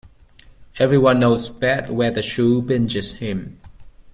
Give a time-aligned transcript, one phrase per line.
[0.79, 3.59] Every one knows best where the shoe pinches him.